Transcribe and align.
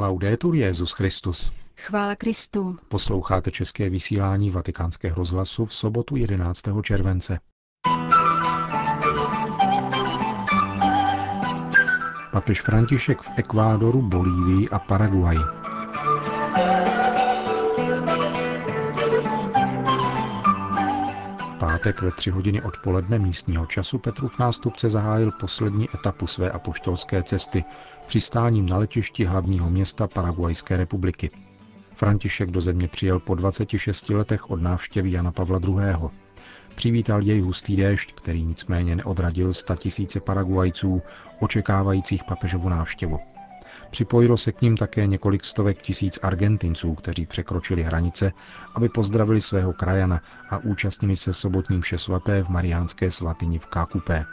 Laudetur 0.00 0.54
Jezus 0.54 0.92
Christus. 0.92 1.50
Chvála 1.76 2.16
Kristu. 2.16 2.76
Posloucháte 2.88 3.50
české 3.50 3.90
vysílání 3.90 4.50
Vatikánského 4.50 5.16
rozhlasu 5.16 5.66
v 5.66 5.74
sobotu 5.74 6.16
11. 6.16 6.62
července. 6.82 7.38
Papež 12.32 12.60
František 12.60 13.20
v 13.20 13.30
Ekvádoru, 13.36 14.02
Bolívii 14.02 14.68
a 14.68 14.78
Paraguaji. 14.78 15.40
Pátek 21.88 22.02
ve 22.02 22.10
tři 22.10 22.30
hodiny 22.30 22.62
odpoledne 22.62 23.18
místního 23.18 23.66
času 23.66 23.98
Petrův 23.98 24.38
nástupce 24.38 24.90
zahájil 24.90 25.32
poslední 25.40 25.88
etapu 25.94 26.26
své 26.26 26.50
apoštolské 26.50 27.22
cesty 27.22 27.64
přistáním 28.06 28.68
na 28.68 28.76
letišti 28.78 29.24
hlavního 29.24 29.70
města 29.70 30.08
Paraguajské 30.08 30.76
republiky. 30.76 31.30
František 31.94 32.50
do 32.50 32.60
země 32.60 32.88
přijel 32.88 33.18
po 33.18 33.34
26 33.34 34.08
letech 34.08 34.50
od 34.50 34.62
návštěvy 34.62 35.12
Jana 35.12 35.32
Pavla 35.32 35.60
II. 35.68 36.08
Přivítal 36.74 37.22
jej 37.22 37.40
hustý 37.40 37.76
déšť, 37.76 38.12
který 38.12 38.44
nicméně 38.44 38.96
neodradil 38.96 39.52
tisíce 39.76 40.20
Paraguajců 40.20 41.02
očekávajících 41.40 42.24
papežovu 42.24 42.68
návštěvu. 42.68 43.18
Připojilo 43.90 44.36
se 44.36 44.52
k 44.52 44.62
ním 44.62 44.76
také 44.76 45.06
několik 45.06 45.44
stovek 45.44 45.82
tisíc 45.82 46.18
Argentinců, 46.22 46.94
kteří 46.94 47.26
překročili 47.26 47.82
hranice, 47.82 48.32
aby 48.74 48.88
pozdravili 48.88 49.40
svého 49.40 49.72
krajana 49.72 50.20
a 50.50 50.58
účastnili 50.58 51.16
se 51.16 51.32
sobotním 51.32 51.80
vše 51.80 51.98
svaté 51.98 52.42
v 52.42 52.48
Mariánské 52.48 53.10
svatyni 53.10 53.58
v 53.58 53.66
Kákupé. 53.66 54.24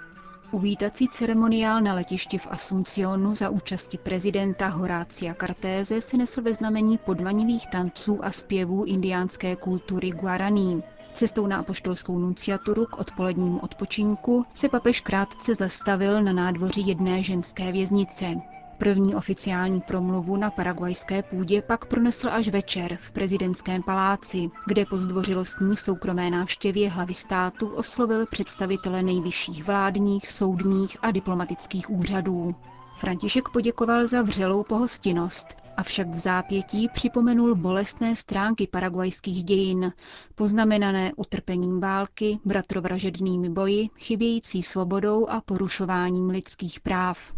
Uvítací 0.52 1.08
ceremoniál 1.08 1.82
na 1.82 1.94
letišti 1.94 2.38
v 2.38 2.48
Asuncionu 2.52 3.36
za 3.36 3.50
účasti 3.50 3.98
prezidenta 3.98 4.68
Horácia 4.68 5.34
Cartéze 5.34 6.02
se 6.02 6.18
nesl 6.18 6.42
ve 6.42 6.54
znamení 6.54 6.98
podmanivých 6.98 7.68
tanců 7.68 8.26
a 8.26 8.32
zpěvů 8.32 8.84
indiánské 8.84 9.56
kultury 9.56 10.10
Guaraní. 10.10 10.84
Cestou 11.14 11.48
na 11.48 11.58
apoštolskou 11.58 12.20
nunciaturu 12.20 12.86
k 12.86 12.98
odpolednímu 13.00 13.60
odpočinku 13.60 14.46
se 14.54 14.70
papež 14.70 15.02
krátce 15.02 15.56
zastavil 15.56 16.24
na 16.24 16.34
nádvoří 16.34 16.88
jedné 16.88 17.24
ženské 17.24 17.72
věznice. 17.72 18.36
První 18.78 19.16
oficiální 19.16 19.82
promluvu 19.82 20.38
na 20.38 20.52
paraguajské 20.52 21.24
půdě 21.24 21.62
pak 21.62 21.86
pronesl 21.86 22.30
až 22.32 22.48
večer 22.48 22.98
v 23.02 23.12
prezidentském 23.12 23.84
paláci, 23.84 24.50
kde 24.68 24.86
po 24.86 24.98
zdvořilostní 24.98 25.76
soukromé 25.76 26.30
návštěvě 26.30 26.90
hlavy 26.90 27.14
státu 27.14 27.68
oslovil 27.68 28.26
představitele 28.26 29.04
nejvyšších 29.04 29.64
vládních, 29.64 30.32
soudních 30.32 30.98
a 31.02 31.12
diplomatických 31.12 31.90
úřadů. 31.90 32.56
František 32.98 33.50
poděkoval 33.50 34.08
za 34.08 34.22
vřelou 34.22 34.64
pohostinnost, 34.64 35.48
avšak 35.78 36.08
v 36.08 36.20
zápětí 36.20 36.90
připomenul 36.94 37.56
bolestné 37.56 38.16
stránky 38.16 38.68
paraguajských 38.68 39.44
dějin, 39.44 39.92
poznamenané 40.36 41.12
utrpením 41.16 41.80
války, 41.80 42.40
bratrovražednými 42.46 43.50
boji, 43.50 43.90
chybějící 43.98 44.64
svobodou 44.64 45.28
a 45.30 45.42
porušováním 45.42 46.30
lidských 46.30 46.80
práv. 46.80 47.34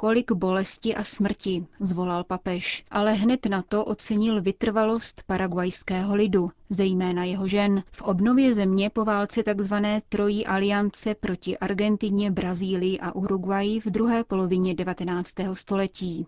Kolik 0.00 0.32
bolesti 0.32 0.94
a 0.94 1.04
smrti, 1.04 1.66
zvolal 1.80 2.24
papež, 2.24 2.84
ale 2.90 3.12
hned 3.14 3.46
na 3.46 3.62
to 3.62 3.84
ocenil 3.84 4.42
vytrvalost 4.42 5.22
paraguajského 5.26 6.14
lidu, 6.14 6.50
zejména 6.70 7.24
jeho 7.24 7.48
žen, 7.48 7.82
v 7.92 8.02
obnově 8.02 8.54
země 8.54 8.90
po 8.90 9.04
válce 9.04 9.42
tzv. 9.42 9.74
Trojí 10.08 10.46
aliance 10.46 11.14
proti 11.14 11.58
Argentině, 11.58 12.30
Brazílii 12.30 12.98
a 13.00 13.14
Uruguayi 13.14 13.80
v 13.80 13.86
druhé 13.86 14.24
polovině 14.24 14.74
19. 14.74 15.34
století. 15.52 16.26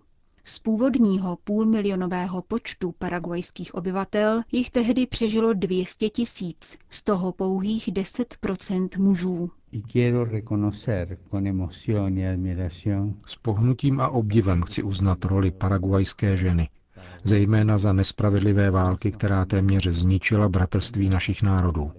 Z 0.51 0.59
původního 0.59 1.39
půlmilionového 1.45 2.43
počtu 2.43 2.95
paraguajských 2.98 3.75
obyvatel 3.75 4.43
jich 4.53 4.70
tehdy 4.70 5.06
přežilo 5.06 5.53
200 5.55 6.09
tisíc, 6.09 6.79
z 6.89 7.03
toho 7.03 7.33
pouhých 7.33 7.89
10% 7.89 8.88
mužů. 8.99 9.50
S 13.27 13.37
pohnutím 13.37 14.00
a 14.00 14.09
obdivem 14.09 14.62
chci 14.62 14.83
uznat 14.83 15.25
roli 15.25 15.50
paraguajské 15.50 16.37
ženy, 16.37 16.69
zejména 17.25 17.78
za 17.78 17.93
nespravedlivé 17.93 18.71
války, 18.71 19.12
která 19.12 19.44
téměř 19.44 19.87
zničila 19.87 20.49
bratrství 20.49 21.09
našich 21.09 21.43
národů. 21.43 21.93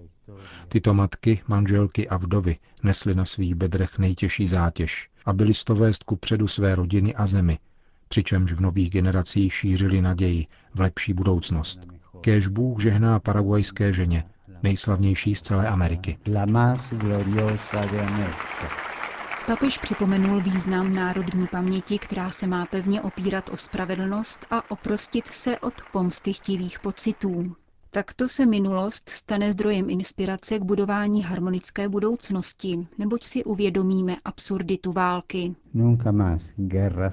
Tyto 0.68 0.94
matky, 0.94 1.40
manželky 1.48 2.08
a 2.08 2.16
vdovy 2.16 2.56
nesly 2.82 3.14
na 3.14 3.24
svých 3.24 3.54
bedrech 3.54 3.98
nejtěžší 3.98 4.46
zátěž 4.46 5.08
a 5.24 5.32
byly 5.32 5.52
to 5.64 5.74
vést 5.74 6.04
ku 6.04 6.16
předu 6.16 6.48
své 6.48 6.74
rodiny 6.74 7.14
a 7.14 7.26
zemi, 7.26 7.58
přičemž 8.12 8.52
v 8.52 8.60
nových 8.60 8.90
generacích 8.90 9.54
šířili 9.54 10.00
naději 10.02 10.46
v 10.74 10.80
lepší 10.80 11.12
budoucnost. 11.12 11.80
Kéž 12.20 12.46
Bůh 12.46 12.82
žehná 12.82 13.18
paraguajské 13.20 13.92
ženě, 13.92 14.24
nejslavnější 14.62 15.34
z 15.34 15.42
celé 15.42 15.68
Ameriky. 15.68 16.18
Papež 19.46 19.78
připomenul 19.78 20.40
význam 20.40 20.94
národní 20.94 21.46
paměti, 21.46 21.98
která 21.98 22.30
se 22.30 22.46
má 22.46 22.66
pevně 22.66 23.02
opírat 23.02 23.48
o 23.48 23.56
spravedlnost 23.56 24.46
a 24.50 24.70
oprostit 24.70 25.26
se 25.26 25.58
od 25.58 25.74
pomstychtivých 25.92 26.80
pocitů. 26.80 27.56
Takto 27.90 28.28
se 28.28 28.46
minulost 28.46 29.08
stane 29.08 29.52
zdrojem 29.52 29.90
inspirace 29.90 30.58
k 30.58 30.62
budování 30.62 31.22
harmonické 31.22 31.88
budoucnosti, 31.88 32.86
neboť 32.98 33.22
si 33.22 33.44
uvědomíme 33.44 34.16
absurditu 34.24 34.92
války. 34.92 35.54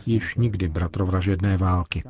Již 0.05 0.35
nikdy 0.35 0.67
bratrovražedné 0.67 1.57
války. 1.57 2.03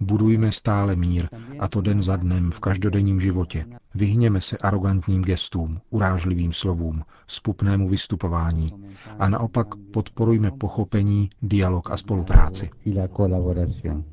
Budujme 0.00 0.52
stále 0.52 0.96
mír, 0.96 1.28
a 1.58 1.68
to 1.68 1.80
den 1.80 2.02
za 2.02 2.16
dnem 2.16 2.50
v 2.50 2.60
každodenním 2.60 3.20
životě. 3.20 3.66
Vyhněme 3.94 4.40
se 4.40 4.56
arrogantním 4.58 5.22
gestům, 5.22 5.80
urážlivým 5.90 6.52
slovům, 6.52 7.02
spupnému 7.26 7.88
vystupování 7.88 8.72
a 9.18 9.28
naopak 9.28 9.66
podporujme 9.92 10.50
pochopení, 10.50 11.30
dialog 11.42 11.90
a 11.90 11.96
spolupráci. 11.96 12.70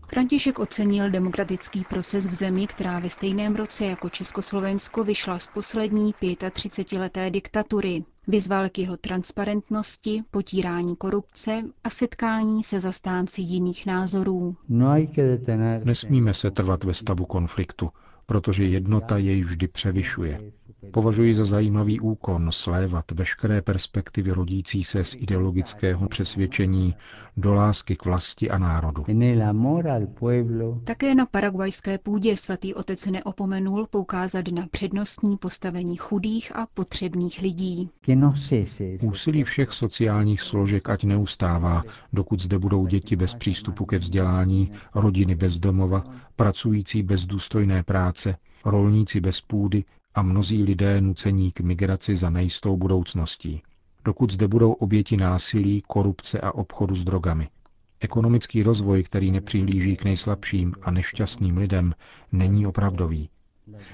František 0.07 0.59
ocenil 0.59 1.09
demokratický 1.09 1.85
proces 1.89 2.27
v 2.27 2.33
zemi, 2.33 2.67
která 2.67 2.99
ve 2.99 3.09
stejném 3.09 3.55
roce 3.55 3.85
jako 3.85 4.09
Československo 4.09 5.03
vyšla 5.03 5.39
z 5.39 5.47
poslední 5.47 6.13
35-leté 6.21 7.31
diktatury. 7.31 8.03
Vyzval 8.27 8.69
k 8.69 8.79
jeho 8.79 8.97
transparentnosti, 8.97 10.23
potírání 10.31 10.95
korupce 10.95 11.63
a 11.83 11.89
setkání 11.89 12.63
se 12.63 12.79
zastánci 12.79 13.41
jiných 13.41 13.85
názorů. 13.85 14.55
Nesmíme 15.83 16.33
se 16.33 16.51
trvat 16.51 16.83
ve 16.83 16.93
stavu 16.93 17.25
konfliktu, 17.25 17.89
protože 18.31 18.65
jednota 18.65 19.17
jej 19.17 19.41
vždy 19.41 19.67
převyšuje. 19.67 20.51
Považuji 20.91 21.35
za 21.35 21.45
zajímavý 21.45 21.99
úkon 21.99 22.51
slévat 22.51 23.11
veškeré 23.11 23.61
perspektivy 23.61 24.31
rodící 24.31 24.83
se 24.83 25.03
z 25.03 25.15
ideologického 25.19 26.07
přesvědčení 26.07 26.95
do 27.37 27.53
lásky 27.53 27.95
k 27.95 28.05
vlasti 28.05 28.49
a 28.49 28.57
národu. 28.57 29.05
Také 30.83 31.15
na 31.15 31.25
paraguajské 31.25 31.97
půdě 31.97 32.37
svatý 32.37 32.73
otec 32.73 33.05
neopomenul 33.05 33.87
poukázat 33.87 34.47
na 34.47 34.67
přednostní 34.71 35.37
postavení 35.37 35.97
chudých 35.97 36.55
a 36.55 36.67
potřebných 36.73 37.41
lidí. 37.41 37.89
Úsilí 39.01 39.43
všech 39.43 39.71
sociálních 39.71 40.41
složek 40.41 40.89
ať 40.89 41.03
neustává, 41.03 41.83
dokud 42.13 42.41
zde 42.41 42.59
budou 42.59 42.87
děti 42.87 43.15
bez 43.15 43.35
přístupu 43.35 43.85
ke 43.85 43.97
vzdělání, 43.97 44.71
rodiny 44.95 45.35
bez 45.35 45.59
domova, 45.59 46.03
pracující 46.35 47.03
bez 47.03 47.25
důstojné 47.25 47.83
práce, 47.83 48.37
rolníci 48.65 49.21
bez 49.21 49.41
půdy, 49.41 49.83
a 50.15 50.21
mnozí 50.21 50.63
lidé 50.63 51.01
nucení 51.01 51.51
k 51.51 51.59
migraci 51.59 52.15
za 52.15 52.29
nejistou 52.29 52.77
budoucností, 52.77 53.61
dokud 54.05 54.31
zde 54.31 54.47
budou 54.47 54.71
oběti 54.71 55.17
násilí, 55.17 55.83
korupce 55.87 56.41
a 56.41 56.51
obchodu 56.51 56.95
s 56.95 57.03
drogami. 57.03 57.49
Ekonomický 57.99 58.63
rozvoj, 58.63 59.03
který 59.03 59.31
nepřihlíží 59.31 59.97
k 59.97 60.03
nejslabším 60.03 60.73
a 60.81 60.91
nešťastným 60.91 61.57
lidem, 61.57 61.93
není 62.31 62.67
opravdový. 62.67 63.29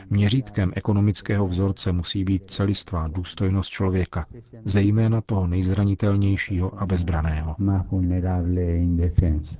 Měřítkem 0.09 0.71
ekonomického 0.75 1.47
vzorce 1.47 1.91
musí 1.91 2.23
být 2.23 2.51
celistvá 2.51 3.07
důstojnost 3.07 3.69
člověka, 3.69 4.25
zejména 4.65 5.21
toho 5.21 5.47
nejzranitelnějšího 5.47 6.81
a 6.81 6.85
bezbraného. 6.85 7.55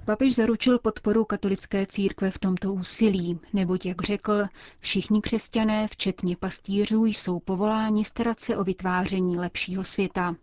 Papež 0.06 0.36
zaručil 0.36 0.80
podporu 0.80 1.26
katolické 1.26 1.86
církve 1.86 2.32
v 2.32 2.40
tomto 2.40 2.74
úsilí, 2.74 3.40
neboť, 3.54 3.86
jak 3.86 4.02
řekl, 4.02 4.44
všichni 4.80 5.22
křesťané, 5.22 5.88
včetně 5.88 6.36
pastýřů, 6.36 7.06
jsou 7.06 7.40
povoláni 7.40 8.06
starat 8.06 8.40
se 8.40 8.58
o 8.58 8.64
vytváření 8.64 9.38
lepšího 9.38 9.84
světa. 9.84 10.36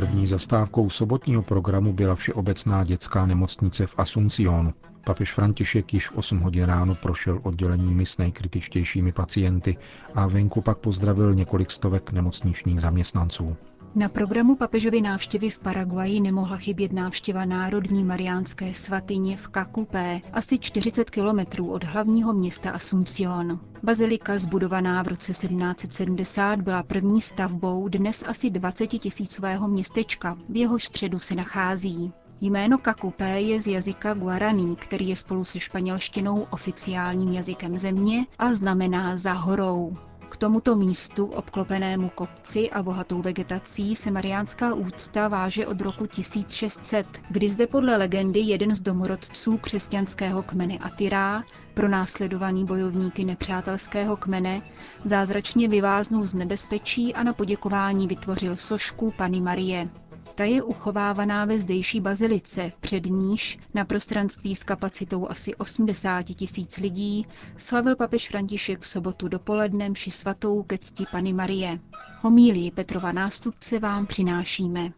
První 0.00 0.26
zastávkou 0.26 0.90
sobotního 0.90 1.42
programu 1.42 1.92
byla 1.92 2.14
všeobecná 2.14 2.84
dětská 2.84 3.26
nemocnice 3.26 3.86
v 3.86 3.94
Asuncionu. 3.98 4.74
Papež 5.04 5.32
František 5.32 5.94
již 5.94 6.08
v 6.08 6.16
8 6.16 6.38
hodin 6.38 6.64
ráno 6.64 6.94
prošel 6.94 7.40
odděleními 7.42 8.06
s 8.06 8.18
nejkritičtějšími 8.18 9.12
pacienty 9.12 9.76
a 10.14 10.26
venku 10.26 10.60
pak 10.60 10.78
pozdravil 10.78 11.34
několik 11.34 11.70
stovek 11.70 12.12
nemocničních 12.12 12.80
zaměstnanců. 12.80 13.56
Na 13.94 14.08
programu 14.08 14.56
papežovy 14.56 15.00
návštěvy 15.00 15.50
v 15.50 15.58
Paraguaji 15.58 16.20
nemohla 16.20 16.56
chybět 16.56 16.92
návštěva 16.92 17.44
Národní 17.44 18.04
mariánské 18.04 18.74
svatyně 18.74 19.36
v 19.36 19.48
Kakupé, 19.48 20.20
asi 20.32 20.58
40 20.58 21.10
kilometrů 21.10 21.70
od 21.72 21.84
hlavního 21.84 22.32
města 22.32 22.70
Asuncion. 22.70 23.60
Bazilika, 23.82 24.38
zbudovaná 24.38 25.02
v 25.02 25.08
roce 25.08 25.32
1770, 25.32 26.60
byla 26.60 26.82
první 26.82 27.20
stavbou 27.20 27.88
dnes 27.88 28.24
asi 28.26 28.50
20 28.50 28.86
tisícového 28.86 29.68
městečka, 29.68 30.36
v 30.48 30.56
jeho 30.56 30.78
středu 30.78 31.18
se 31.18 31.34
nachází. 31.34 32.12
Jméno 32.40 32.78
Kakupé 32.78 33.40
je 33.40 33.60
z 33.60 33.66
jazyka 33.66 34.14
guaraní, 34.14 34.76
který 34.76 35.08
je 35.08 35.16
spolu 35.16 35.44
se 35.44 35.60
španělštinou 35.60 36.46
oficiálním 36.50 37.32
jazykem 37.32 37.78
země 37.78 38.26
a 38.38 38.54
znamená 38.54 39.16
za 39.16 39.32
horou. 39.32 39.96
K 40.30 40.36
tomuto 40.36 40.76
místu, 40.76 41.24
obklopenému 41.26 42.08
kopci 42.08 42.70
a 42.70 42.82
bohatou 42.82 43.22
vegetací, 43.22 43.96
se 43.96 44.10
mariánská 44.10 44.74
úcta 44.74 45.28
váže 45.28 45.66
od 45.66 45.80
roku 45.80 46.06
1600, 46.06 47.06
kdy 47.30 47.48
zde 47.48 47.66
podle 47.66 47.96
legendy 47.96 48.40
jeden 48.40 48.74
z 48.74 48.80
domorodců 48.80 49.56
křesťanského 49.58 50.42
kmene 50.42 50.78
Atyrá, 50.78 51.42
pronásledovaný 51.74 52.64
bojovníky 52.64 53.24
nepřátelského 53.24 54.16
kmene, 54.16 54.62
zázračně 55.04 55.68
vyváznul 55.68 56.26
z 56.26 56.34
nebezpečí 56.34 57.14
a 57.14 57.22
na 57.22 57.32
poděkování 57.32 58.06
vytvořil 58.06 58.56
sošku 58.56 59.10
Pany 59.16 59.40
Marie. 59.40 59.88
Ta 60.34 60.44
je 60.44 60.62
uchovávaná 60.62 61.44
ve 61.44 61.58
zdejší 61.58 62.00
bazilice, 62.00 62.72
před 62.80 63.06
níž 63.06 63.58
na 63.74 63.84
prostranství 63.84 64.54
s 64.54 64.64
kapacitou 64.64 65.28
asi 65.28 65.54
80 65.54 66.22
tisíc 66.22 66.76
lidí 66.76 67.26
slavil 67.56 67.96
papež 67.96 68.28
František 68.28 68.80
v 68.80 68.86
sobotu 68.86 69.28
dopoledne 69.28 69.90
mši 69.90 70.10
svatou 70.10 70.62
ke 70.62 70.78
cti 70.78 71.04
Pany 71.10 71.32
Marie. 71.32 71.78
Homílii 72.20 72.70
Petrova 72.70 73.12
nástupce 73.12 73.78
vám 73.78 74.06
přinášíme. 74.06 74.92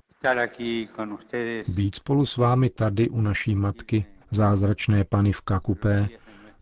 Být 1.68 1.94
spolu 1.94 2.26
s 2.26 2.36
vámi 2.36 2.70
tady 2.70 3.08
u 3.08 3.20
naší 3.20 3.54
matky, 3.54 4.04
zázračné 4.30 5.04
Pany 5.04 5.32
v 5.32 5.40
Kakupé, 5.40 6.08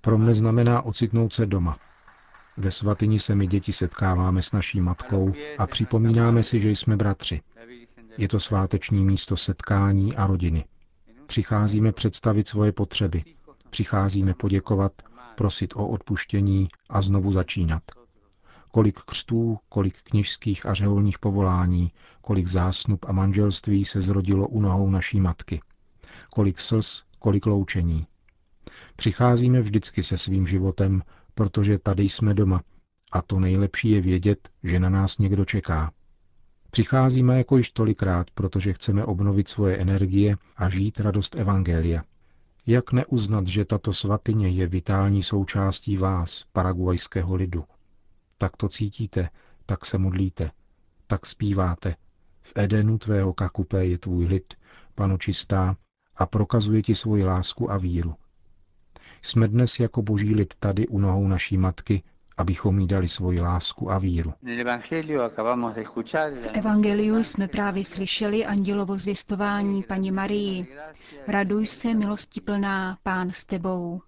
pro 0.00 0.19
mne 0.19 0.34
znamená 0.34 0.82
ocitnout 0.82 1.32
se 1.32 1.46
doma. 1.46 1.78
Ve 2.56 2.70
svatyni 2.70 3.19
se 3.20 3.34
my 3.34 3.46
děti 3.46 3.72
setkáváme 3.72 4.43
s 4.43 4.52
naší 4.52 4.81
matkou 4.81 5.32
a 5.58 5.67
připomínáme 5.67 6.43
si, 6.43 6.61
že 6.61 6.70
jsme 6.70 6.96
bratři. 6.96 7.40
Je 8.20 8.28
to 8.28 8.40
sváteční 8.40 9.05
místo 9.05 9.37
setkání 9.37 10.17
a 10.17 10.26
rodiny. 10.26 10.64
Přicházíme 11.26 11.93
představit 11.93 12.49
svoje 12.49 12.72
potřeby. 12.72 13.25
Přicházíme 13.70 14.34
poděkovat, 14.34 14.93
prosit 15.34 15.72
o 15.76 15.88
odpuštění 15.88 16.69
a 16.90 17.02
znovu 17.02 17.32
začínat. 17.32 17.82
Kolik 18.70 19.00
křtů, 19.00 19.58
kolik 19.69 20.02
kněžských 20.02 20.67
a 20.67 20.75
řeholních 20.75 21.19
povolání, 21.19 21.93
kolik 22.20 22.46
zásnub 22.49 23.05
a 23.08 23.12
manželství 23.12 23.84
se 23.84 24.00
zrodilo 24.00 24.49
u 24.49 24.61
nohou 24.61 24.90
naší 24.90 25.20
matky. 25.20 25.61
Kolik 26.31 26.61
slz, 26.61 27.05
kolik 27.19 27.46
loučení. 27.46 28.06
Přicházíme 28.96 29.61
vždycky 29.61 30.02
se 30.02 30.19
svým 30.19 30.46
životem, 30.46 31.02
protože 31.34 31.78
tady 31.78 32.02
jsme 32.02 32.34
doma 32.34 32.61
a 33.12 33.22
to 33.22 33.40
nejlepší 33.40 33.90
je 33.90 34.00
vědět, 34.00 34.49
že 34.62 34.81
na 34.81 34.88
nás 34.90 35.19
někdo 35.19 35.44
čeká. 35.44 35.93
Přicházíme 36.70 37.38
jako 37.38 37.56
již 37.56 37.70
tolikrát, 37.70 38.31
protože 38.31 38.72
chceme 38.72 39.05
obnovit 39.05 39.49
svoje 39.49 39.76
energie 39.76 40.37
a 40.56 40.69
žít 40.69 41.00
radost 41.00 41.34
Evangelia. 41.34 42.05
Jak 42.67 42.93
neuznat, 42.93 43.46
že 43.46 43.64
tato 43.64 43.93
svatyně 43.93 44.49
je 44.49 44.67
vitální 44.67 45.22
součástí 45.22 45.96
vás, 45.96 46.44
paraguajského 46.52 47.34
lidu? 47.34 47.64
Tak 48.38 48.56
to 48.56 48.69
cítíte, 48.69 49.28
tak 49.67 49.87
se 49.87 49.99
modlíte, 49.99 50.50
tak 51.06 51.26
zpíváte. 51.26 51.96
V 52.43 52.52
Edenu 52.56 52.99
tvého 52.99 53.32
kakupé 53.32 53.87
je 53.87 53.99
tvůj 53.99 54.25
lid, 54.25 54.55
pano 54.94 55.19
čistá, 55.19 55.76
a 56.17 56.26
prokazuje 56.26 56.82
ti 56.82 56.94
svoji 56.94 57.25
lásku 57.25 57.70
a 57.70 57.76
víru. 57.78 58.14
Jsme 59.22 59.49
dnes 59.49 59.81
jako 59.81 60.02
boží 60.02 60.34
lid 60.34 60.55
tady 60.58 60.88
u 60.88 60.99
nohou 60.99 61.28
naší 61.28 61.56
matky, 61.58 62.02
abychom 62.41 62.79
jí 62.81 62.87
dali 62.87 63.09
svoji 63.09 63.41
lásku 63.41 63.91
a 63.91 63.99
víru. 63.99 64.33
V 66.43 66.47
Evangeliu 66.53 67.17
jsme 67.23 67.49
právě 67.49 67.85
slyšeli 67.85 68.47
andělovo 68.47 68.97
zvěstování 68.97 69.83
paní 69.83 70.11
Marii. 70.13 70.67
Raduj 71.29 71.67
se, 71.67 71.95
milosti 71.95 72.41
plná, 72.41 72.99
pán 73.03 73.31
s 73.31 73.45
tebou. 73.45 74.01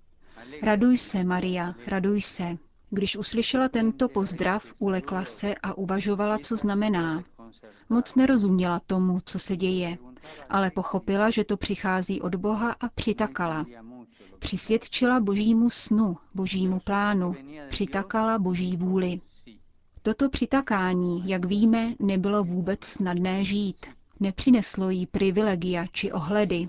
Raduj 0.63 0.99
se, 0.99 1.25
Maria, 1.25 1.75
raduj 1.87 2.21
se. 2.21 2.57
Když 2.91 3.17
uslyšela 3.17 3.69
tento 3.69 4.09
pozdrav, 4.09 4.73
ulekla 4.79 5.25
se 5.25 5.55
a 5.63 5.75
uvažovala, 5.79 6.39
co 6.39 6.57
znamená. 6.57 7.25
Moc 7.89 8.15
nerozuměla 8.15 8.81
tomu, 8.87 9.19
co 9.25 9.39
se 9.39 9.57
děje, 9.57 9.99
ale 10.49 10.71
pochopila, 10.71 11.31
že 11.31 11.45
to 11.45 11.57
přichází 11.57 12.21
od 12.21 12.35
Boha 12.35 12.77
a 12.81 12.89
přitakala. 12.89 13.67
Přisvědčila 14.43 15.21
božímu 15.21 15.71
snu, 15.71 16.17
božímu 16.35 16.81
plánu, 16.81 17.35
přitakala 17.69 18.39
boží 18.39 18.77
vůli. 18.77 19.21
Toto 20.03 20.29
přitakání, 20.29 21.29
jak 21.29 21.45
víme, 21.45 21.95
nebylo 22.01 22.45
vůbec 22.45 22.85
snadné 22.85 23.45
žít. 23.45 23.87
Nepřineslo 24.21 24.91
jí 24.91 25.07
privilegia 25.07 25.87
či 25.93 26.13
ohledy. 26.13 26.69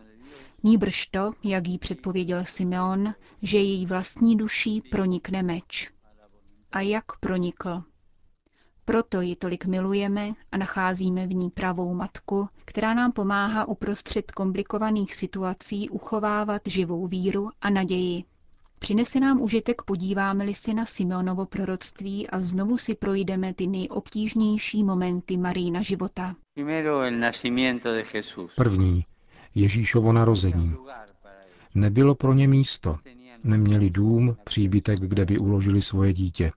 Nýbrž 0.63 1.05
to, 1.07 1.31
jak 1.43 1.67
jí 1.67 1.77
předpověděl 1.77 2.45
Simeon, 2.45 3.13
že 3.41 3.57
její 3.57 3.85
vlastní 3.85 4.37
duší 4.37 4.81
pronikne 4.81 5.43
meč. 5.43 5.91
A 6.71 6.81
jak 6.81 7.05
pronikl? 7.19 7.83
Proto 8.85 9.21
ji 9.21 9.35
tolik 9.35 9.65
milujeme 9.65 10.29
a 10.51 10.57
nacházíme 10.57 11.27
v 11.27 11.33
ní 11.33 11.49
pravou 11.49 11.93
matku, 11.93 12.47
která 12.65 12.93
nám 12.93 13.11
pomáhá 13.11 13.67
uprostřed 13.67 14.31
komplikovaných 14.31 15.13
situací 15.13 15.89
uchovávat 15.89 16.61
živou 16.65 17.07
víru 17.07 17.49
a 17.61 17.69
naději. 17.69 18.23
Přinese 18.79 19.19
nám 19.19 19.41
užitek 19.41 19.81
podíváme-li 19.81 20.53
se 20.53 20.73
na 20.73 20.85
Simeonovo 20.85 21.45
proroctví 21.45 22.29
a 22.29 22.39
znovu 22.39 22.77
si 22.77 22.95
projdeme 22.95 23.53
ty 23.53 23.67
nejobtížnější 23.67 24.83
momenty 24.83 25.37
Marína 25.37 25.81
života. 25.81 26.35
První. 28.55 29.05
Ježíšovo 29.55 30.11
narození. 30.13 30.75
Nebylo 31.75 32.15
pro 32.15 32.33
ně 32.33 32.47
místo. 32.47 32.97
Neměli 33.43 33.89
dům, 33.89 34.37
příbytek, 34.43 34.99
kde 34.99 35.25
by 35.25 35.37
uložili 35.37 35.81
svoje 35.81 36.13
dítě. 36.13 36.51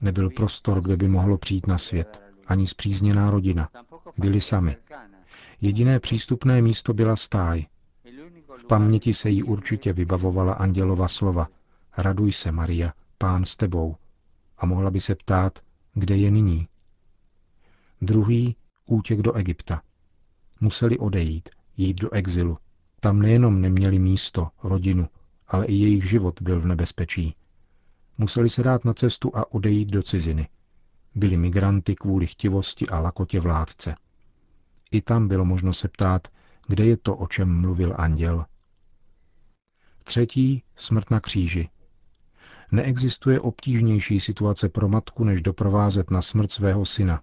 Nebyl 0.00 0.30
prostor, 0.30 0.80
kde 0.80 0.96
by 0.96 1.08
mohlo 1.08 1.38
přijít 1.38 1.66
na 1.66 1.78
svět. 1.78 2.22
Ani 2.46 2.66
zpřízněná 2.66 3.30
rodina. 3.30 3.68
Byli 4.18 4.40
sami. 4.40 4.76
Jediné 5.60 6.00
přístupné 6.00 6.62
místo 6.62 6.94
byla 6.94 7.16
stáj. 7.16 7.66
V 8.56 8.64
paměti 8.64 9.14
se 9.14 9.30
jí 9.30 9.42
určitě 9.42 9.92
vybavovala 9.92 10.52
andělova 10.52 11.08
slova. 11.08 11.48
Raduj 11.96 12.32
se, 12.32 12.52
Maria, 12.52 12.92
pán 13.18 13.44
s 13.44 13.56
tebou. 13.56 13.96
A 14.58 14.66
mohla 14.66 14.90
by 14.90 15.00
se 15.00 15.14
ptát, 15.14 15.58
kde 15.94 16.16
je 16.16 16.30
nyní. 16.30 16.68
Druhý 18.00 18.56
útěk 18.86 19.22
do 19.22 19.32
Egypta. 19.32 19.82
Museli 20.60 20.98
odejít, 20.98 21.48
jít 21.76 22.00
do 22.00 22.10
exilu. 22.10 22.58
Tam 23.00 23.22
nejenom 23.22 23.60
neměli 23.60 23.98
místo, 23.98 24.48
rodinu, 24.62 25.08
ale 25.48 25.66
i 25.66 25.74
jejich 25.74 26.08
život 26.10 26.42
byl 26.42 26.60
v 26.60 26.66
nebezpečí. 26.66 27.34
Museli 28.18 28.50
se 28.50 28.62
dát 28.62 28.84
na 28.84 28.94
cestu 28.94 29.36
a 29.36 29.52
odejít 29.52 29.88
do 29.88 30.02
ciziny. 30.02 30.48
Byli 31.14 31.36
migranty 31.36 31.94
kvůli 31.94 32.26
chtivosti 32.26 32.86
a 32.86 33.00
lakotě 33.00 33.40
vládce. 33.40 33.94
I 34.90 35.02
tam 35.02 35.28
bylo 35.28 35.44
možno 35.44 35.72
se 35.72 35.88
ptát, 35.88 36.28
kde 36.66 36.86
je 36.86 36.96
to, 36.96 37.16
o 37.16 37.26
čem 37.26 37.60
mluvil 37.60 37.94
anděl. 37.98 38.44
Třetí, 40.04 40.62
smrt 40.76 41.10
na 41.10 41.20
kříži. 41.20 41.68
Neexistuje 42.72 43.40
obtížnější 43.40 44.20
situace 44.20 44.68
pro 44.68 44.88
matku, 44.88 45.24
než 45.24 45.42
doprovázet 45.42 46.10
na 46.10 46.22
smrt 46.22 46.50
svého 46.50 46.84
syna. 46.84 47.22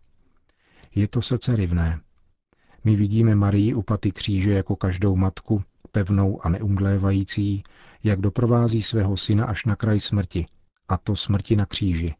Je 0.95 1.07
to 1.07 1.21
srdce 1.21 1.55
rivné. 1.55 2.01
My 2.83 2.95
vidíme 2.95 3.35
Marii 3.35 3.73
u 3.73 3.81
paty 3.81 4.11
kříže 4.11 4.51
jako 4.51 4.75
každou 4.75 5.15
matku, 5.15 5.63
pevnou 5.91 6.45
a 6.45 6.49
neumdlévající, 6.49 7.63
jak 8.03 8.21
doprovází 8.21 8.83
svého 8.83 9.17
syna 9.17 9.45
až 9.45 9.65
na 9.65 9.75
kraj 9.75 9.99
smrti, 9.99 10.45
a 10.93 10.97
to 10.97 11.15
smrti 11.15 11.55
na 11.55 11.65
kříži. 11.65 12.15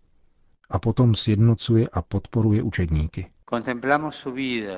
A 0.69 0.79
potom 0.79 1.15
sjednocuje 1.15 1.87
a 1.87 2.01
podporuje 2.01 2.63
učedníky. 2.63 3.29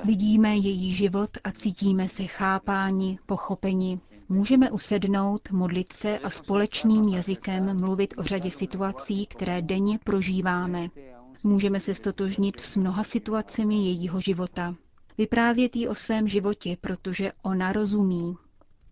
Vidíme 0.04 0.56
její 0.56 0.92
život 0.92 1.30
a 1.44 1.50
cítíme 1.50 2.08
se 2.08 2.24
chápáni, 2.24 3.18
pochopeni. 3.26 4.00
Můžeme 4.28 4.70
usednout, 4.70 5.50
modlit 5.50 5.92
se 5.92 6.18
a 6.18 6.30
společným 6.30 7.08
jazykem 7.08 7.80
mluvit 7.80 8.14
o 8.16 8.22
řadě 8.22 8.50
situací, 8.50 9.26
které 9.26 9.62
denně 9.62 9.98
prožíváme. 10.04 10.88
Můžeme 11.42 11.80
se 11.80 11.94
stotožnit 11.94 12.60
s 12.60 12.76
mnoha 12.76 13.04
situacemi 13.04 13.74
jejího 13.74 14.20
života. 14.20 14.74
Vyprávět 15.18 15.76
jí 15.76 15.88
o 15.88 15.94
svém 15.94 16.28
životě, 16.28 16.76
protože 16.80 17.32
ona 17.42 17.72
rozumí. 17.72 18.36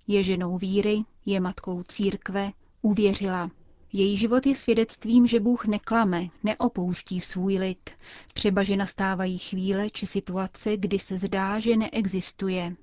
Je 0.06 0.22
ženou 0.22 0.58
víry, 0.58 1.02
je 1.26 1.40
matkou 1.40 1.82
církve, 1.82 2.50
uvěřila. 2.82 3.50
Její 3.96 4.16
život 4.16 4.46
je 4.46 4.54
svědectvím, 4.54 5.26
že 5.26 5.40
Bůh 5.40 5.66
neklame, 5.66 6.28
neopouští 6.42 7.20
svůj 7.20 7.58
lid, 7.58 7.90
třeba 8.34 8.62
že 8.62 8.76
nastávají 8.76 9.38
chvíle 9.38 9.90
či 9.90 10.06
situace, 10.06 10.76
kdy 10.76 10.98
se 10.98 11.18
zdá, 11.18 11.60
že 11.60 11.76
neexistuje. 11.76 12.76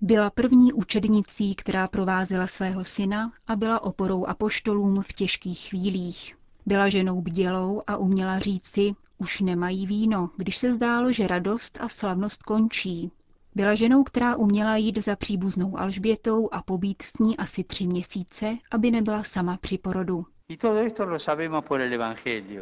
Byla 0.00 0.30
první 0.30 0.72
učednicí, 0.72 1.54
která 1.54 1.88
provázela 1.88 2.46
svého 2.46 2.84
syna 2.84 3.32
a 3.46 3.56
byla 3.56 3.82
oporou 3.82 4.26
apoštolům 4.26 5.02
v 5.02 5.12
těžkých 5.12 5.58
chvílích. 5.68 6.36
Byla 6.66 6.88
ženou 6.88 7.20
bdělou 7.22 7.82
a 7.86 7.96
uměla 7.96 8.38
říci, 8.38 8.92
už 9.18 9.40
nemají 9.40 9.86
víno, 9.86 10.30
když 10.36 10.56
se 10.56 10.72
zdálo, 10.72 11.12
že 11.12 11.26
radost 11.26 11.78
a 11.80 11.88
slavnost 11.88 12.42
končí. 12.42 13.10
Byla 13.58 13.74
ženou, 13.74 14.04
která 14.04 14.36
uměla 14.36 14.76
jít 14.76 14.98
za 14.98 15.16
příbuznou 15.16 15.78
Alžbětou 15.78 16.48
a 16.52 16.62
pobít 16.62 17.02
s 17.02 17.18
ní 17.18 17.36
asi 17.36 17.64
tři 17.64 17.86
měsíce, 17.86 18.56
aby 18.70 18.90
nebyla 18.90 19.22
sama 19.22 19.56
při 19.60 19.78
porodu. 19.78 20.26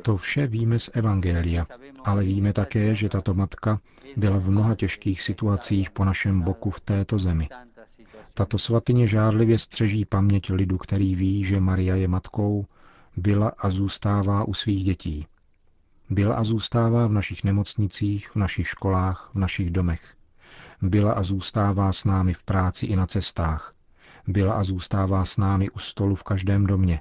To 0.03 0.17
vše 0.17 0.47
víme 0.47 0.79
z 0.79 0.91
Evangelia, 0.93 1.67
ale 2.05 2.25
víme 2.25 2.53
také, 2.53 2.95
že 2.95 3.09
tato 3.09 3.35
matka 3.35 3.81
byla 4.17 4.39
v 4.39 4.51
mnoha 4.51 4.75
těžkých 4.75 5.23
situacích 5.23 5.91
po 5.91 6.05
našem 6.05 6.41
boku 6.41 6.71
v 6.71 6.81
této 6.81 7.19
zemi. 7.19 7.49
Tato 8.35 8.59
svatyně 8.59 9.07
žádlivě 9.07 9.59
střeží 9.59 10.05
paměť 10.05 10.51
lidu, 10.51 10.79
který 10.79 11.15
ví, 11.15 11.45
že 11.45 11.61
Maria 11.61 11.95
je 11.95 12.09
matkou, 12.09 12.67
byla 13.17 13.53
a 13.59 13.71
zůstává 13.71 14.45
u 14.45 14.55
svých 14.55 14.85
dětí. 14.85 15.27
Byla 16.11 16.35
a 16.35 16.45
zůstává 16.45 17.07
v 17.07 17.13
našich 17.13 17.45
nemocnicích, 17.45 18.31
v 18.31 18.37
našich 18.37 18.69
školách, 18.69 19.31
v 19.35 19.39
našich 19.39 19.71
domech. 19.71 20.17
Byla 20.83 21.13
a 21.13 21.23
zůstává 21.23 21.93
s 21.93 22.05
námi 22.05 22.33
v 22.33 22.43
práci 22.43 22.87
i 22.87 22.97
na 22.97 23.07
cestách. 23.07 23.75
Byla 24.27 24.55
a 24.55 24.65
zůstává 24.65 25.25
s 25.25 25.37
námi 25.37 25.71
u 25.71 25.79
stolu 25.79 26.15
v 26.15 26.23
každém 26.23 26.67
domě. 26.67 27.01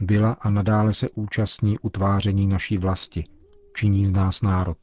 Byla 0.00 0.32
a 0.32 0.50
nadále 0.50 0.92
se 0.92 1.08
účastní 1.10 1.78
utváření 1.78 2.46
naší 2.46 2.78
vlasti. 2.78 3.24
Činí 3.74 4.06
z 4.06 4.12
nás 4.12 4.42
národ. 4.42 4.78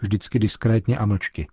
Vždycky 0.00 0.38
diskrétně 0.38 0.98
a 0.98 1.06
mlčky. 1.06 1.48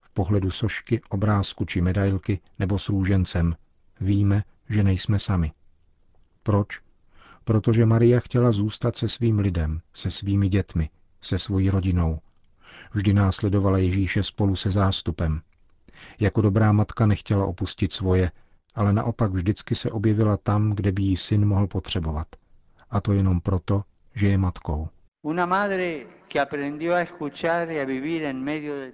V 0.00 0.10
pohledu 0.10 0.50
sošky, 0.50 1.00
obrázku 1.10 1.64
či 1.64 1.80
medailky 1.80 2.40
nebo 2.58 2.78
s 2.78 2.88
růžencem. 2.88 3.56
Víme, 4.00 4.44
že 4.68 4.82
nejsme 4.82 5.18
sami. 5.18 5.52
Proč? 6.42 6.80
Protože 7.44 7.86
Maria 7.86 8.20
chtěla 8.20 8.52
zůstat 8.52 8.96
se 8.96 9.08
svým 9.08 9.38
lidem, 9.38 9.80
se 9.94 10.10
svými 10.10 10.48
dětmi, 10.48 10.90
se 11.20 11.38
svojí 11.38 11.70
rodinou, 11.70 12.18
Vždy 12.92 13.12
následovala 13.12 13.78
Ježíše 13.78 14.22
spolu 14.22 14.56
se 14.56 14.70
zástupem. 14.70 15.40
Jako 16.20 16.40
dobrá 16.40 16.72
matka 16.72 17.06
nechtěla 17.06 17.46
opustit 17.46 17.92
svoje, 17.92 18.30
ale 18.74 18.92
naopak 18.92 19.32
vždycky 19.32 19.74
se 19.74 19.90
objevila 19.90 20.36
tam, 20.36 20.72
kde 20.72 20.92
by 20.92 21.02
jí 21.02 21.16
syn 21.16 21.46
mohl 21.46 21.66
potřebovat. 21.66 22.26
A 22.90 23.00
to 23.00 23.12
jenom 23.12 23.40
proto, 23.40 23.82
že 24.14 24.28
je 24.28 24.38
matkou. 24.38 24.88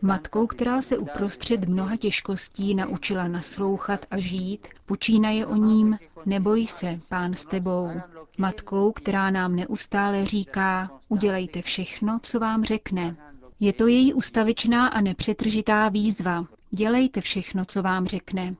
Matkou, 0.03 0.47
která 0.47 0.83
se 0.83 0.99
uprostřed 0.99 1.69
mnoha 1.69 1.97
těžkostí 1.97 2.75
naučila 2.75 3.29
naslouchat 3.29 4.07
a 4.11 4.19
žít, 4.19 4.69
počínaje 4.87 5.47
o 5.47 5.57
ním, 5.57 5.99
neboj 6.27 6.67
se, 6.67 7.01
pán 7.09 7.33
s 7.35 7.45
tebou. 7.45 7.91
Matkou, 8.39 8.93
která 8.93 9.31
nám 9.31 9.57
neustále 9.57 10.25
říká, 10.25 10.91
udělejte 11.09 11.63
všechno, 11.63 12.19
co 12.23 12.41
vám 12.41 12.65
řekne. 12.65 13.17
Je 13.61 13.73
to 13.73 13.87
její 13.87 14.15
ustavičná 14.15 14.87
a 14.89 15.01
nepřetržitá 15.01 15.89
výzva. 15.89 16.47
Dělejte 16.71 17.21
všechno, 17.21 17.65
co 17.65 17.83
vám 17.83 18.07
řekne. 18.07 18.57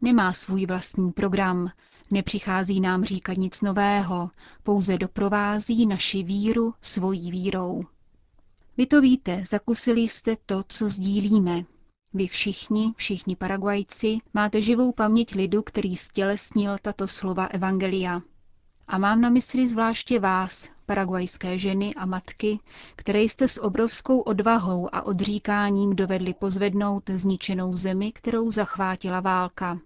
Nemá 0.00 0.32
svůj 0.32 0.66
vlastní 0.66 1.12
program, 1.12 1.70
nepřichází 2.10 2.80
nám 2.80 3.04
říkat 3.04 3.36
nic 3.36 3.60
nového, 3.62 4.30
pouze 4.62 4.98
doprovází 4.98 5.86
naši 5.86 6.22
víru 6.22 6.74
svojí 6.80 7.30
vírou. 7.30 7.84
Vy 8.76 8.86
to 8.86 9.00
víte, 9.00 9.42
zakusili 9.48 10.00
jste 10.00 10.36
to, 10.46 10.62
co 10.68 10.88
sdílíme. 10.88 11.64
Vy 12.14 12.26
všichni, 12.28 12.92
všichni 12.96 13.36
Paraguajci, 13.36 14.18
máte 14.34 14.62
živou 14.62 14.92
paměť 14.92 15.34
lidu, 15.34 15.62
který 15.62 15.96
stělesnil 15.96 16.76
tato 16.82 17.08
slova 17.08 17.44
Evangelia. 17.46 18.22
A 18.90 18.98
mám 18.98 19.20
na 19.20 19.30
mysli 19.30 19.68
zvláště 19.68 20.20
vás, 20.20 20.68
paraguajské 20.86 21.58
ženy 21.58 21.94
a 21.94 22.06
matky, 22.06 22.58
které 22.96 23.20
jste 23.22 23.48
s 23.48 23.62
obrovskou 23.62 24.20
odvahou 24.20 24.88
a 24.94 25.02
odříkáním 25.02 25.96
dovedli 25.96 26.34
pozvednout 26.34 27.10
zničenou 27.10 27.76
zemi, 27.76 28.12
kterou 28.12 28.50
zachvátila 28.50 29.20
válka. 29.20 29.78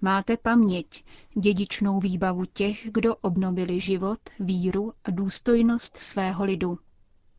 Máte 0.00 0.36
paměť, 0.36 1.04
dědičnou 1.38 2.00
výbavu 2.00 2.44
těch, 2.44 2.88
kdo 2.92 3.16
obnovili 3.16 3.80
život, 3.80 4.18
víru 4.40 4.92
a 5.04 5.10
důstojnost 5.10 5.96
svého 5.96 6.44
lidu. 6.44 6.78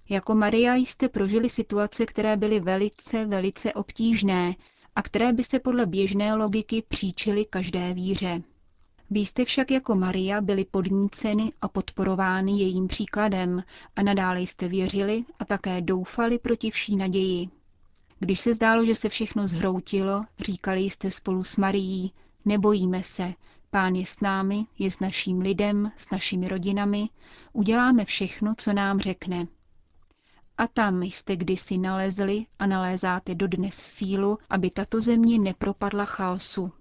Jako 0.09 0.35
Maria 0.35 0.75
jste 0.75 1.09
prožili 1.09 1.49
situace, 1.49 2.05
které 2.05 2.37
byly 2.37 2.59
velice, 2.59 3.25
velice 3.25 3.73
obtížné 3.73 4.55
a 4.95 5.01
které 5.01 5.33
by 5.33 5.43
se 5.43 5.59
podle 5.59 5.85
běžné 5.85 6.33
logiky 6.35 6.83
příčily 6.89 7.45
každé 7.45 7.93
víře. 7.93 8.41
Vy 9.09 9.19
jste 9.19 9.45
však 9.45 9.71
jako 9.71 9.95
Maria 9.95 10.41
byli 10.41 10.65
podníceny 10.65 11.51
a 11.61 11.67
podporovány 11.67 12.51
jejím 12.51 12.87
příkladem 12.87 13.63
a 13.95 14.03
nadále 14.03 14.41
jste 14.41 14.67
věřili 14.67 15.25
a 15.39 15.45
také 15.45 15.81
doufali 15.81 16.39
proti 16.39 16.71
vší 16.71 16.95
naději. 16.95 17.49
Když 18.19 18.39
se 18.39 18.53
zdálo, 18.53 18.85
že 18.85 18.95
se 18.95 19.09
všechno 19.09 19.47
zhroutilo, 19.47 20.25
říkali 20.39 20.81
jste 20.81 21.11
spolu 21.11 21.43
s 21.43 21.57
Marií, 21.57 22.13
nebojíme 22.45 23.03
se, 23.03 23.33
pán 23.69 23.95
je 23.95 24.05
s 24.05 24.19
námi, 24.19 24.65
je 24.79 24.91
s 24.91 24.99
naším 24.99 25.39
lidem, 25.41 25.91
s 25.97 26.09
našimi 26.09 26.47
rodinami, 26.47 27.09
uděláme 27.53 28.05
všechno, 28.05 28.53
co 28.57 28.73
nám 28.73 28.99
řekne. 28.99 29.47
A 30.57 30.67
tam 30.67 31.03
jste 31.03 31.35
kdysi 31.35 31.77
nalezli 31.77 32.45
a 32.59 32.65
nalézáte 32.67 33.35
dodnes 33.35 33.75
sílu, 33.75 34.37
aby 34.49 34.69
tato 34.69 35.01
země 35.01 35.39
nepropadla 35.39 36.05
chaosu, 36.05 36.71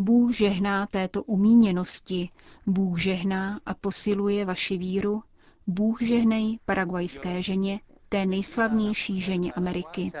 Bůh 0.00 0.32
žehná 0.32 0.86
této 0.86 1.22
umíněnosti, 1.22 2.28
Bůh 2.66 2.98
žehná 2.98 3.60
a 3.66 3.74
posiluje 3.74 4.44
vaši 4.44 4.78
víru, 4.78 5.22
Bůh 5.66 6.02
žehnej 6.02 6.58
paraguajské 6.64 7.42
ženě, 7.42 7.80
té 8.08 8.26
nejslavnější 8.26 9.20
ženě 9.20 9.52
Ameriky. 9.52 10.12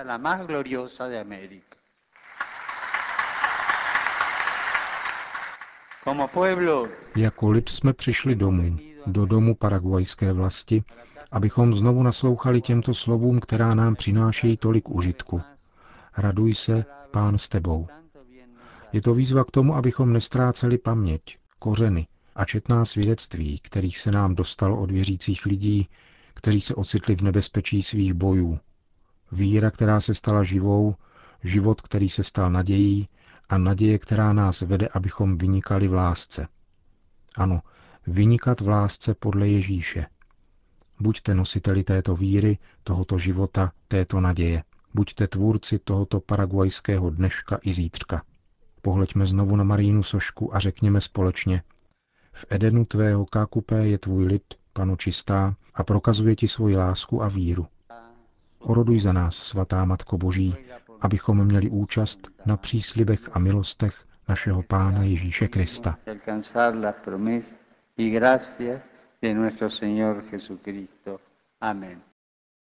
Jako 7.16 7.50
lid 7.50 7.68
jsme 7.68 7.92
přišli 7.92 8.34
domů, 8.34 8.76
do 9.06 9.26
domu 9.26 9.54
paraguajské 9.54 10.32
vlasti, 10.32 10.84
abychom 11.30 11.74
znovu 11.74 12.02
naslouchali 12.02 12.60
těmto 12.60 12.94
slovům, 12.94 13.40
která 13.40 13.74
nám 13.74 13.94
přinášejí 13.96 14.56
tolik 14.56 14.88
užitku. 14.88 15.42
Raduj 16.16 16.54
se, 16.54 16.84
pán 17.10 17.38
s 17.38 17.48
tebou. 17.48 17.86
Je 18.92 19.02
to 19.02 19.14
výzva 19.14 19.44
k 19.44 19.50
tomu, 19.50 19.74
abychom 19.74 20.12
nestráceli 20.12 20.78
paměť, 20.78 21.38
kořeny 21.58 22.06
a 22.36 22.44
četná 22.44 22.84
svědectví, 22.84 23.58
kterých 23.62 23.98
se 23.98 24.10
nám 24.12 24.34
dostalo 24.34 24.80
od 24.80 24.90
věřících 24.90 25.46
lidí, 25.46 25.88
kteří 26.34 26.60
se 26.60 26.74
ocitli 26.74 27.16
v 27.16 27.22
nebezpečí 27.22 27.82
svých 27.82 28.14
bojů. 28.14 28.58
Víra, 29.32 29.70
která 29.70 30.00
se 30.00 30.14
stala 30.14 30.42
živou, 30.42 30.94
život, 31.44 31.80
který 31.80 32.08
se 32.08 32.24
stal 32.24 32.50
nadějí 32.50 33.08
a 33.48 33.58
naděje, 33.58 33.98
která 33.98 34.32
nás 34.32 34.60
vede, 34.60 34.88
abychom 34.88 35.38
vynikali 35.38 35.88
v 35.88 35.94
lásce. 35.94 36.48
Ano, 37.36 37.62
vynikat 38.06 38.60
v 38.60 38.68
lásce 38.68 39.14
podle 39.14 39.48
Ježíše. 39.48 40.06
Buďte 41.00 41.34
nositeli 41.34 41.84
této 41.84 42.16
víry, 42.16 42.58
tohoto 42.84 43.18
života, 43.18 43.72
této 43.88 44.20
naděje. 44.20 44.62
Buďte 44.94 45.26
tvůrci 45.26 45.78
tohoto 45.78 46.20
paraguajského 46.20 47.10
dneška 47.10 47.58
i 47.62 47.72
zítřka. 47.72 48.22
Pohleďme 48.82 49.26
znovu 49.26 49.56
na 49.56 49.64
Marínu 49.64 50.02
sošku 50.02 50.56
a 50.56 50.58
řekněme 50.58 51.00
společně. 51.00 51.62
V 52.32 52.46
Edenu 52.50 52.84
tvého 52.84 53.26
kákupé 53.26 53.86
je 53.88 53.98
tvůj 53.98 54.26
lid, 54.26 54.42
panu 54.72 54.96
čistá, 54.96 55.54
a 55.74 55.84
prokazuje 55.84 56.36
ti 56.36 56.48
svoji 56.48 56.76
lásku 56.76 57.22
a 57.22 57.28
víru. 57.28 57.66
Oroduj 58.58 59.00
za 59.00 59.12
nás, 59.12 59.36
svatá 59.36 59.84
Matko 59.84 60.18
Boží, 60.18 60.54
abychom 61.00 61.44
měli 61.44 61.70
účast 61.70 62.28
na 62.46 62.56
příslibech 62.56 63.20
a 63.32 63.38
milostech 63.38 64.04
našeho 64.28 64.62
Pána 64.62 65.02
Ježíše 65.02 65.48
Krista. 65.48 65.98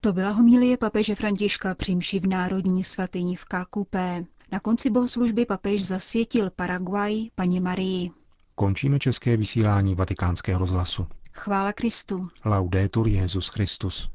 To 0.01 0.13
byla 0.13 0.29
homilie 0.29 0.77
papeže 0.77 1.15
Františka 1.15 1.75
při 1.75 2.19
v 2.19 2.27
Národní 2.27 2.83
svatyni 2.83 3.35
v 3.35 3.45
Kákupé. 3.45 4.25
Na 4.51 4.59
konci 4.59 4.89
bohoslužby 4.89 5.45
papež 5.45 5.85
zasvětil 5.85 6.49
Paraguay 6.49 7.29
paní 7.35 7.59
Marii. 7.59 8.11
Končíme 8.55 8.99
české 8.99 9.37
vysílání 9.37 9.95
vatikánského 9.95 10.59
rozhlasu. 10.59 11.07
Chvála 11.33 11.73
Kristu. 11.73 12.29
Laudetur 12.45 13.07
Jezus 13.07 13.47
Christus. 13.47 14.09